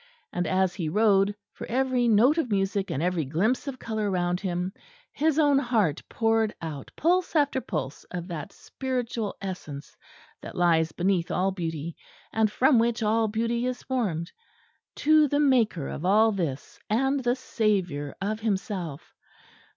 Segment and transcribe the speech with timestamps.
[0.33, 4.39] And as he rode, for every note of music and every glimpse of colour round
[4.39, 4.73] him,
[5.11, 9.95] his own heart poured out pulse after pulse of that spiritual essence
[10.41, 11.95] that lies beneath all beauty,
[12.33, 14.31] and from which all beauty is formed,
[14.95, 19.13] to the Maker of all this and the Saviour of himself.